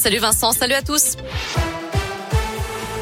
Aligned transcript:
Salut 0.00 0.16
Vincent, 0.16 0.52
salut 0.52 0.72
à 0.72 0.80
tous. 0.80 1.16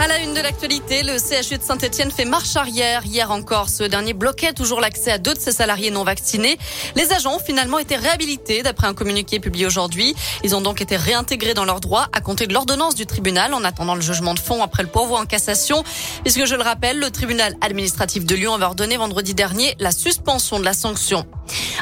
À 0.00 0.08
la 0.08 0.18
une 0.18 0.34
de 0.34 0.40
l'actualité, 0.40 1.04
le 1.04 1.18
CHU 1.18 1.56
de 1.56 1.62
Saint-Etienne 1.62 2.10
fait 2.10 2.24
marche 2.24 2.56
arrière. 2.56 3.06
Hier 3.06 3.30
encore, 3.30 3.68
ce 3.68 3.84
dernier 3.84 4.12
bloquait 4.12 4.52
toujours 4.54 4.80
l'accès 4.80 5.12
à 5.12 5.18
deux 5.18 5.34
de 5.34 5.38
ses 5.38 5.52
salariés 5.52 5.92
non 5.92 6.02
vaccinés. 6.02 6.58
Les 6.96 7.12
agents 7.12 7.36
ont 7.36 7.38
finalement 7.38 7.78
été 7.78 7.94
réhabilités 7.94 8.64
d'après 8.64 8.88
un 8.88 8.94
communiqué 8.94 9.38
publié 9.38 9.66
aujourd'hui. 9.66 10.16
Ils 10.42 10.56
ont 10.56 10.62
donc 10.62 10.80
été 10.80 10.96
réintégrés 10.96 11.54
dans 11.54 11.64
leurs 11.64 11.78
droits 11.78 12.08
à 12.12 12.20
compter 12.20 12.48
de 12.48 12.54
l'ordonnance 12.54 12.96
du 12.96 13.06
tribunal 13.06 13.54
en 13.54 13.62
attendant 13.62 13.94
le 13.94 14.00
jugement 14.00 14.34
de 14.34 14.40
fond 14.40 14.60
après 14.60 14.82
le 14.82 14.88
pourvoi 14.88 15.20
en 15.20 15.26
cassation. 15.26 15.84
Puisque 16.24 16.44
je 16.44 16.56
le 16.56 16.62
rappelle, 16.62 16.98
le 16.98 17.12
tribunal 17.12 17.54
administratif 17.60 18.24
de 18.24 18.34
Lyon 18.34 18.54
avait 18.54 18.64
ordonné 18.64 18.96
vendredi 18.96 19.34
dernier 19.34 19.76
la 19.78 19.92
suspension 19.92 20.58
de 20.58 20.64
la 20.64 20.72
sanction. 20.72 21.24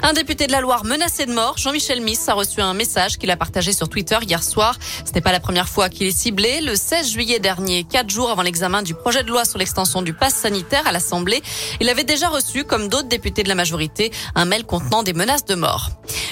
Un 0.02 0.12
député 0.12 0.46
de 0.46 0.52
la 0.52 0.60
Loire 0.60 0.84
menacé 0.84 1.26
de 1.26 1.32
mort, 1.32 1.58
Jean-Michel 1.58 2.00
Miss, 2.00 2.28
a 2.28 2.34
reçu 2.34 2.60
un 2.60 2.72
message 2.72 3.18
qu'il 3.18 3.30
a 3.30 3.36
partagé 3.36 3.72
sur 3.72 3.88
Twitter 3.88 4.18
hier 4.22 4.42
soir. 4.42 4.76
Ce 5.04 5.12
n'est 5.12 5.20
pas 5.20 5.32
la 5.32 5.40
première 5.40 5.68
fois 5.68 5.88
qu'il 5.88 6.06
est 6.06 6.16
ciblé. 6.16 6.60
Le 6.60 6.76
16 6.76 7.10
juillet 7.10 7.40
dernier, 7.40 7.84
quatre 7.84 8.10
jours 8.10 8.30
avant 8.30 8.42
l'examen 8.42 8.82
du 8.82 8.94
projet 8.94 9.22
de 9.22 9.28
loi 9.28 9.44
sur 9.44 9.58
l'extension 9.58 10.02
du 10.02 10.12
pass 10.12 10.34
sanitaire 10.34 10.86
à 10.86 10.92
l'Assemblée, 10.92 11.42
il 11.80 11.88
avait 11.88 12.04
déjà 12.04 12.28
reçu, 12.28 12.64
comme 12.64 12.88
d'autres 12.88 13.08
députés 13.08 13.42
de 13.42 13.48
la 13.48 13.54
majorité, 13.54 14.12
un 14.34 14.44
mail 14.44 14.64
contenant 14.64 15.02
des 15.02 15.14
menaces 15.14 15.44
de 15.44 15.54
mort. 15.54 15.90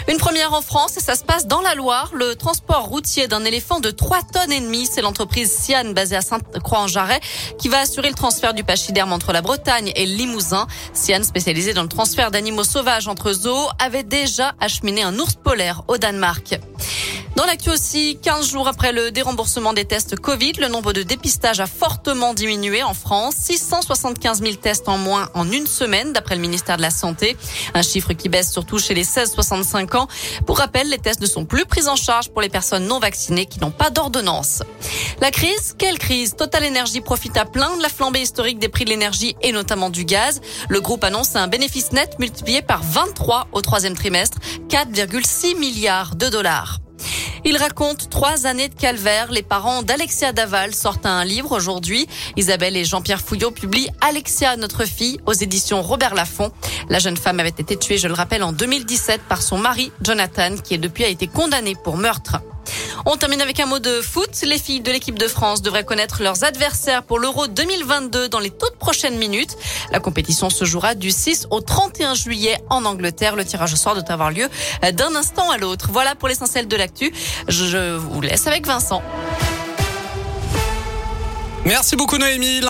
Une 0.09 0.19
première 0.19 0.53
en 0.55 0.62
France 0.62 0.97
et 0.97 1.01
ça 1.01 1.17
se 1.17 1.25
passe 1.25 1.47
dans 1.47 1.61
la 1.61 1.75
Loire. 1.75 2.11
Le 2.14 2.37
transport 2.37 2.84
routier 2.84 3.27
d'un 3.27 3.45
éléphant 3.45 3.80
de 3.80 3.91
3 3.91 4.23
tonnes 4.33 4.53
et 4.53 4.61
demie, 4.61 4.87
c'est 4.87 5.03
l'entreprise 5.03 5.51
Sian 5.51 5.91
basée 5.92 6.17
à 6.17 6.20
Sainte-Croix-en-Jarret 6.20 7.20
qui 7.59 7.69
va 7.69 7.80
assurer 7.80 8.09
le 8.09 8.14
transfert 8.14 8.55
du 8.55 8.62
pachyderme 8.62 9.12
entre 9.12 9.33
la 9.33 9.42
Bretagne 9.42 9.92
et 9.97 10.06
le 10.06 10.14
Limousin. 10.14 10.67
Sian, 10.92 11.25
spécialisé 11.25 11.75
dans 11.75 11.83
le 11.83 11.89
transfert 11.89 12.30
d'animaux 12.30 12.64
sauvages 12.64 13.09
entre 13.09 13.33
zoos, 13.33 13.55
avait 13.78 14.02
déjà 14.02 14.55
acheminé 14.60 15.02
un 15.02 15.19
ours 15.19 15.34
polaire 15.34 15.83
au 15.88 15.98
Danemark. 15.98 16.59
Dans 17.37 17.45
l'actu 17.45 17.69
aussi, 17.69 18.19
15 18.23 18.49
jours 18.49 18.67
après 18.67 18.93
le 18.93 19.11
déremboursement 19.11 19.75
des 19.75 19.85
tests 19.85 20.17
Covid, 20.17 20.53
le 20.55 20.69
nombre 20.69 20.95
de 20.95 21.03
dépistages 21.03 21.61
a 21.61 21.67
fortement 21.67 22.33
diminué 22.33 22.83
en 22.83 22.95
France. 22.95 23.34
675 23.37 24.41
000 24.41 24.55
tests 24.55 24.89
en 24.89 24.97
moins 24.97 25.28
en 25.34 25.53
une 25.53 25.67
semaine, 25.67 26.15
d'après 26.15 26.34
le 26.34 26.41
ministère 26.41 26.78
de 26.78 26.83
la 26.83 26.89
Santé. 26.89 27.37
Un 27.75 27.83
chiffre 27.83 28.15
qui 28.15 28.31
baisse 28.31 28.51
surtout 28.51 28.78
chez 28.78 28.95
les 28.95 29.05
16-65 29.05 29.98
ans. 29.98 30.09
Pour 30.47 30.56
rappel, 30.56 30.89
les 30.89 30.97
tests 30.97 31.20
ne 31.20 31.27
sont 31.27 31.45
plus 31.45 31.67
pris 31.67 31.89
en 31.89 31.97
charge 31.97 32.31
pour 32.31 32.41
les 32.41 32.48
personnes 32.48 32.87
non 32.87 33.01
vaccinées 33.01 33.45
qui 33.45 33.61
n'ont 33.61 33.71
pas 33.71 33.91
d'ordonnance. 33.91 34.62
La 35.21 35.31
crise, 35.31 35.75
quelle 35.77 35.98
crise? 35.98 36.37
Total 36.37 36.65
Energy 36.65 37.03
profite 37.03 37.37
à 37.37 37.45
plein 37.45 37.77
de 37.77 37.83
la 37.83 37.91
flambée 37.91 38.23
historique 38.23 38.59
des 38.59 38.71
prix 38.71 38.87
de 38.87 38.91
l'énergie 38.91 39.37
et 39.43 39.53
notamment 39.53 39.91
du 39.91 40.06
gaz. 40.06 40.41
Le 40.71 40.81
groupe 40.81 41.05
annonce 41.05 41.37
un 41.37 41.48
bénéfice 41.48 41.93
net 41.93 42.19
multiplié 42.19 42.62
par 42.62 42.83
23 42.83 43.48
au 43.53 43.61
troisième 43.61 43.95
trimestre, 43.95 44.39
4,6 44.71 45.59
milliards 45.59 46.17
de 46.17 46.31
dollars. 46.31 46.78
Il 47.48 47.56
raconte 47.58 48.11
trois 48.11 48.44
années 48.47 48.69
de 48.69 48.75
calvaire. 48.75 49.30
Les 49.30 49.44
parents 49.44 49.84
d'Alexia 49.84 50.33
Daval 50.33 50.75
sortent 50.75 51.06
un 51.06 51.25
livre 51.25 51.53
aujourd'hui. 51.53 52.08
Isabelle 52.36 52.77
et 52.77 52.84
Jean-Pierre 52.84 53.20
Fouillot 53.20 53.53
publient 53.53 53.88
Alexia, 54.00 54.56
notre 54.56 54.84
fille, 54.84 55.20
aux 55.27 55.33
éditions 55.33 55.80
Robert 55.80 56.16
Laffont. 56.16 56.50
La 56.88 56.98
jeune 56.98 57.16
femme 57.16 57.38
avait 57.38 57.50
été 57.50 57.77
tuée, 57.77 57.98
je 57.98 58.08
le 58.08 58.14
rappelle, 58.14 58.42
en 58.42 58.50
2017 58.53 59.20
par 59.28 59.42
son 59.42 59.58
mari, 59.58 59.92
Jonathan, 60.03 60.56
qui 60.56 60.77
depuis 60.77 61.05
a 61.05 61.08
été 61.08 61.28
condamné 61.28 61.77
pour 61.84 61.97
meurtre. 61.97 62.38
On 63.09 63.17
termine 63.17 63.41
avec 63.41 63.61
un 63.61 63.67
mot 63.67 63.79
de 63.79 64.01
foot. 64.01 64.31
Les 64.43 64.59
filles 64.59 64.81
de 64.81 64.91
l'équipe 64.91 65.17
de 65.17 65.29
France 65.29 65.62
devraient 65.62 65.85
connaître 65.85 66.25
leurs 66.25 66.43
adversaires 66.43 67.05
pour 67.05 67.21
l'Euro 67.21 67.47
2022 67.47 68.29
dans 68.29 68.41
les 68.41 68.51
toutes 68.51 68.77
prochaines 68.81 69.17
minutes. 69.17 69.57
La 69.93 70.01
compétition 70.01 70.51
se 70.51 70.65
jouera 70.65 70.97
du 70.97 71.12
6 71.12 71.47
au 71.53 71.61
31 71.61 72.15
juillet 72.15 72.59
en 72.69 72.84
Angleterre. 72.84 73.37
Le 73.37 73.45
tirage 73.45 73.73
au 73.75 73.77
sort 73.77 73.95
doit 73.95 74.11
avoir 74.11 74.33
lieu 74.33 74.49
d'un 74.93 75.15
instant 75.15 75.49
à 75.53 75.57
l'autre. 75.57 75.91
Voilà 75.93 76.17
pour 76.17 76.27
l'essentiel 76.27 76.67
de 76.67 76.75
l'actu. 76.75 77.12
Je 77.47 77.95
vous 77.95 78.21
laisse 78.21 78.49
avec 78.49 78.67
Vincent. 78.67 79.03
Merci 81.65 81.95
beaucoup 81.95 82.19
Noémie. 82.19 82.61